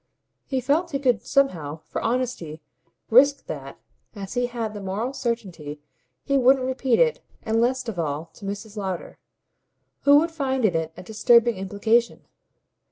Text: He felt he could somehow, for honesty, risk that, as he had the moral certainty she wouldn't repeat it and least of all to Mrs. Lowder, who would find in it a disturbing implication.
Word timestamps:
He 0.47 0.61
felt 0.61 0.89
he 0.89 0.97
could 0.97 1.21
somehow, 1.21 1.81
for 1.85 2.01
honesty, 2.01 2.59
risk 3.11 3.45
that, 3.45 3.77
as 4.15 4.33
he 4.33 4.47
had 4.47 4.73
the 4.73 4.81
moral 4.81 5.13
certainty 5.13 5.79
she 6.27 6.39
wouldn't 6.39 6.65
repeat 6.65 6.97
it 6.97 7.21
and 7.43 7.61
least 7.61 7.87
of 7.87 7.99
all 7.99 8.25
to 8.33 8.43
Mrs. 8.45 8.75
Lowder, 8.77 9.19
who 10.01 10.17
would 10.17 10.31
find 10.31 10.65
in 10.65 10.73
it 10.75 10.91
a 10.97 11.03
disturbing 11.03 11.55
implication. 11.57 12.25